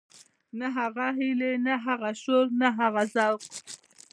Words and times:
نه 0.59 0.67
هغه 0.77 1.05
هيلې 1.19 1.51
نه 1.65 1.73
هغه 1.85 2.09
شور 2.21 2.45
نه 2.61 2.69
هغه 2.79 3.03
ذوق. 3.15 3.41